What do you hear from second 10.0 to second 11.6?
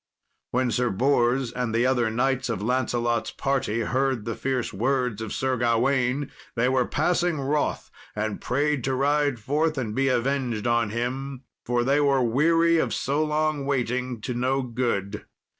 avenged on him,